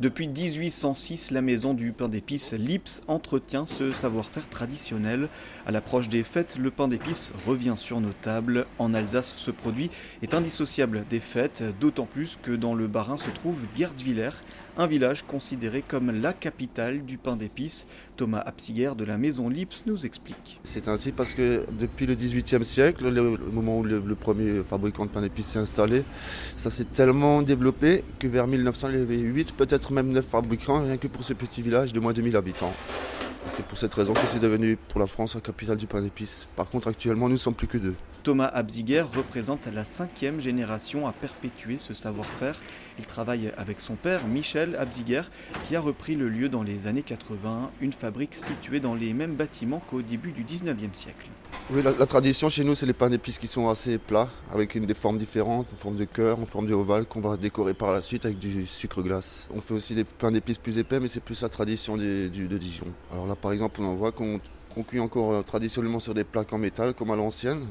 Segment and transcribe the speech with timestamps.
[0.00, 5.28] Depuis 1806, la maison du pain d'épices Lips entretient ce savoir-faire traditionnel.
[5.66, 8.66] À l'approche des fêtes, le pain d'épices revient sur nos tables.
[8.80, 13.30] En Alsace, ce produit est indissociable des fêtes, d'autant plus que dans le Bas-Rhin se
[13.30, 14.30] trouve Gerdwiller,
[14.76, 17.86] un village considéré comme la capitale du pain d'épices.
[18.16, 20.60] Thomas Absiger de la maison Lips nous explique.
[20.64, 25.10] C'est ainsi parce que depuis le XVIIIe siècle, le, moment où le, premier fabricant de
[25.10, 26.02] pain d'épices s'est installé,
[26.56, 29.54] ça s'est tellement développé que vers 1900, il y avait 8,
[29.92, 32.72] même 9 fabricants rien que pour ce petit village de moins de 2000 habitants.
[33.56, 36.48] C'est pour cette raison que c'est devenu pour la France la capitale du pain d'épices.
[36.56, 37.94] Par contre, actuellement, nous ne sommes plus que deux.
[38.24, 42.58] Thomas Abziger représente la cinquième génération à perpétuer ce savoir-faire.
[42.98, 45.22] Il travaille avec son père, Michel Abziger,
[45.68, 49.34] qui a repris le lieu dans les années 80, une fabrique située dans les mêmes
[49.34, 51.28] bâtiments qu'au début du 19e siècle.
[51.70, 54.86] Oui, la, tradition chez nous, c'est les pains d'épices qui sont assez plats, avec une,
[54.86, 57.92] des formes différentes, en forme de cœur, en forme de ovale, qu'on va décorer par
[57.92, 59.48] la suite avec du sucre glace.
[59.54, 62.28] On fait aussi des pains d'épices plus épais, mais c'est plus la tradition de
[62.58, 62.86] Dijon.
[63.12, 64.40] Alors par exemple, on en voit qu'on
[64.84, 67.66] cuit encore euh, traditionnellement sur des plaques en métal, comme à l'ancienne,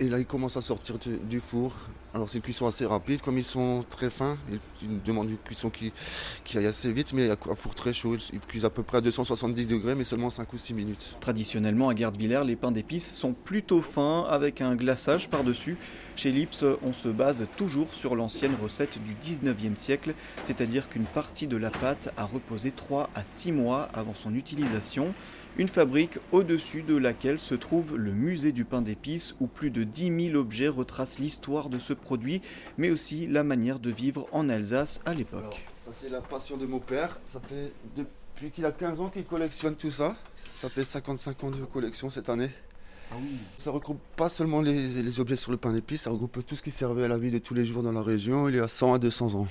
[0.00, 1.74] et là, ils commencent à sortir du, four.
[2.14, 3.20] Alors, c'est une cuisson assez rapide.
[3.20, 4.38] Comme ils sont très fins,
[4.82, 5.92] ils, demandent une cuisson qui,
[6.42, 8.16] qui aille assez vite, mais un four très chaud.
[8.32, 11.16] Ils cuisent à peu près à 270 degrés, mais seulement 5 ou 6 minutes.
[11.20, 15.76] Traditionnellement, à Gardevillers, les pains d'épices sont plutôt fins, avec un glaçage par-dessus.
[16.16, 21.46] Chez Lips, on se base toujours sur l'ancienne recette du 19e siècle, c'est-à-dire qu'une partie
[21.46, 25.14] de la pâte a reposé 3 à 6 mois avant son utilisation.
[25.58, 29.84] Une fabrique au-dessus de laquelle se trouve le musée du pain d'épices où plus de
[29.84, 32.40] 10 000 objets retracent l'histoire de ce produit,
[32.78, 35.66] mais aussi la manière de vivre en Alsace à l'époque.
[35.78, 39.24] Ça c'est la passion de mon père, ça fait depuis qu'il a 15 ans qu'il
[39.24, 40.16] collectionne tout ça.
[40.54, 42.50] Ça fait 55 ans de collection cette année.
[43.10, 43.36] Ah oui.
[43.58, 46.70] Ça regroupe pas seulement les, objets sur le pain d'épices, ça regroupe tout ce qui
[46.70, 48.48] servait à la vie de tous les jours dans la région.
[48.48, 49.48] Il y a 100 à 200 ans.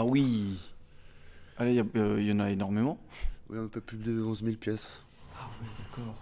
[0.00, 0.56] Ah oui
[1.58, 2.98] Allez, euh, il y, en a énormément
[3.50, 5.02] Oui, un peu plus de 11 000 pièces.
[5.38, 6.14] Ah oui, d'accord.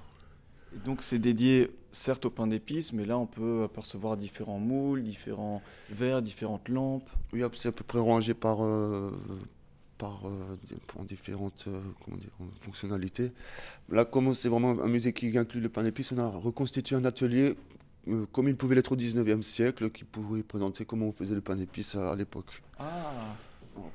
[0.74, 5.04] Et donc c'est dédié certes au pain d'épices, mais là on peut apercevoir différents moules,
[5.04, 7.08] différents verres, différentes lampes.
[7.32, 9.12] Oui, c'est à peu près rangé par, euh,
[9.96, 10.56] par euh,
[11.04, 11.68] différentes
[12.60, 13.30] fonctionnalités.
[13.90, 17.04] Là, comme c'est vraiment un musée qui inclut le pain d'épices, on a reconstitué un
[17.04, 17.54] atelier
[18.32, 21.54] comme il pouvait l'être au 19e siècle, qui pouvait présenter comment on faisait le pain
[21.54, 22.62] d'épices à l'époque.
[22.80, 23.36] Ah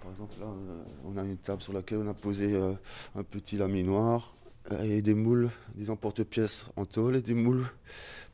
[0.01, 2.73] par exemple, là, euh, on a une table sur laquelle on a posé euh,
[3.15, 4.35] un petit laminoir
[4.71, 7.65] euh, et des moules, des emporte-pièces en tôle et des moules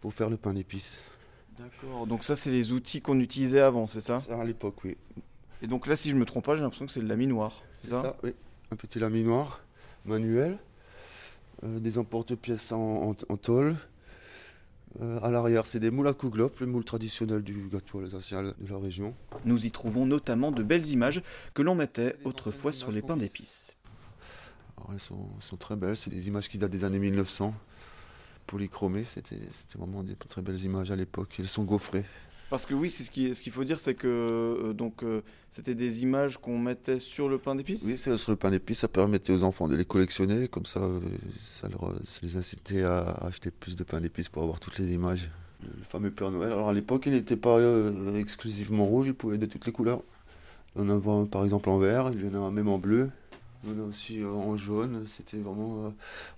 [0.02, 1.02] pour faire le pain d'épices.
[1.58, 4.22] D'accord, donc ça, c'est les outils qu'on utilisait avant, c'est ça?
[4.30, 4.98] À l'époque, oui.
[5.62, 7.64] Et donc là, si je ne me trompe pas, j'ai l'impression que c'est le laminoir.
[7.82, 8.34] C'est ça, oui.
[8.72, 9.62] Un petit laminoir
[10.06, 10.58] manuel,
[11.64, 13.76] des emporte-pièces en, en tôle,
[15.02, 18.56] euh, à l'arrière, c'est des moules à couglope, le moule traditionnel du gâteau alsacien de
[18.68, 19.14] la région.
[19.46, 21.22] Nous y trouvons notamment de belles images
[21.54, 23.76] que l'on mettait autrefois sur les pains d'épices.
[24.92, 27.54] elles, sont, très belles, c'est des images qui datent des années 1900.
[28.48, 29.40] Polychromées, c'était
[29.78, 31.36] vraiment des très belles images à l'époque.
[31.38, 32.06] Elles sont gaufrées.
[32.50, 35.22] Parce que oui, c'est ce qu'il ce faut dire, c'est que euh, donc euh,
[35.52, 37.84] c'était des images qu'on mettait sur le pain d'épices.
[37.86, 40.80] Oui, c'est sur le pain d'épices, ça permettait aux enfants de les collectionner, comme ça,
[40.80, 41.00] euh,
[41.62, 41.68] ça,
[42.24, 45.30] les incitait à acheter plus de pain d'épices pour avoir toutes les images.
[45.62, 46.52] Le, fameux Père Noël.
[46.52, 47.60] Alors à l'époque, il n'était pas
[48.16, 50.02] exclusivement rouge, il pouvait être de toutes les couleurs.
[50.76, 53.10] On en voit par exemple en vert, il y en a même en bleu.
[53.68, 55.90] On a aussi euh, en jaune, c'était vraiment euh,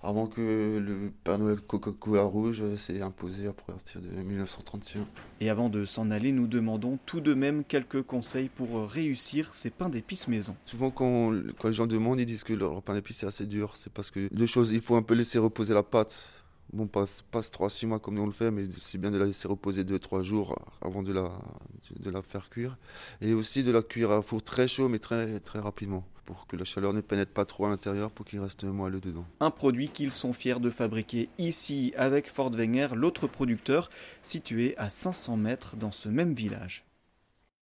[0.02, 5.06] avant que le Père Noël Coca-Cola rouge euh, s'est imposé à partir de 1931.
[5.40, 9.70] Et avant de s'en aller, nous demandons tout de même quelques conseils pour réussir ces
[9.70, 10.56] pains d'épices maison.
[10.64, 13.76] Souvent quand, les gens demandent, ils disent que leur pain d'épices est assez dur.
[13.76, 16.28] C'est parce que deux choses, il faut un peu laisser reposer la pâte
[16.72, 19.26] Bon, passe, passe 3-6 mois comme nous on le fait, mais c'est bien de la
[19.26, 21.30] laisser reposer 2-3 jours avant de la,
[22.00, 22.78] de la faire cuire.
[23.20, 26.56] Et aussi de la cuire à four très chaud, mais très, très rapidement, pour que
[26.56, 29.24] la chaleur ne pénètre pas trop à l'intérieur, pour qu'il reste moelleux dedans.
[29.40, 33.90] Un produit qu'ils sont fiers de fabriquer ici avec Fort Wenger, l'autre producteur,
[34.22, 36.84] situé à 500 mètres dans ce même village.